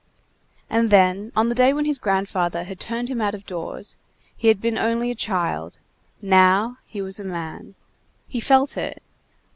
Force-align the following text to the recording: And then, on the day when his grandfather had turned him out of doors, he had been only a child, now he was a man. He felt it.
And 0.67 0.89
then, 0.89 1.31
on 1.35 1.49
the 1.49 1.53
day 1.53 1.73
when 1.73 1.85
his 1.85 1.99
grandfather 1.99 2.63
had 2.63 2.79
turned 2.79 3.07
him 3.07 3.21
out 3.21 3.35
of 3.35 3.45
doors, 3.45 3.97
he 4.35 4.47
had 4.47 4.59
been 4.59 4.75
only 4.79 5.11
a 5.11 5.13
child, 5.13 5.77
now 6.23 6.79
he 6.87 7.03
was 7.03 7.19
a 7.19 7.23
man. 7.23 7.75
He 8.27 8.39
felt 8.39 8.77
it. 8.77 9.03